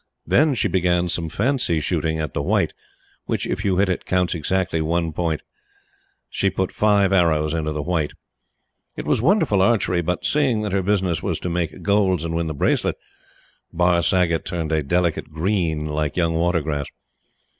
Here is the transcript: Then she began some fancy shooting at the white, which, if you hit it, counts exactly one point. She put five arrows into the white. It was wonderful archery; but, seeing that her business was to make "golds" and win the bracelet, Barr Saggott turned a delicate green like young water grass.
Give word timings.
Then 0.25 0.55
she 0.55 0.67
began 0.67 1.09
some 1.09 1.29
fancy 1.29 1.79
shooting 1.79 2.17
at 2.17 2.33
the 2.33 2.41
white, 2.41 2.73
which, 3.25 3.45
if 3.45 3.63
you 3.63 3.77
hit 3.77 3.87
it, 3.87 4.03
counts 4.07 4.33
exactly 4.33 4.81
one 4.81 5.13
point. 5.13 5.43
She 6.27 6.49
put 6.49 6.71
five 6.71 7.13
arrows 7.13 7.53
into 7.53 7.71
the 7.71 7.83
white. 7.83 8.13
It 8.97 9.05
was 9.05 9.21
wonderful 9.21 9.61
archery; 9.61 10.01
but, 10.01 10.25
seeing 10.25 10.63
that 10.63 10.73
her 10.73 10.81
business 10.81 11.21
was 11.21 11.39
to 11.41 11.49
make 11.51 11.83
"golds" 11.83 12.25
and 12.25 12.33
win 12.33 12.47
the 12.47 12.55
bracelet, 12.55 12.95
Barr 13.71 14.01
Saggott 14.01 14.43
turned 14.43 14.71
a 14.71 14.81
delicate 14.81 15.31
green 15.31 15.85
like 15.85 16.17
young 16.17 16.33
water 16.33 16.61
grass. 16.61 16.87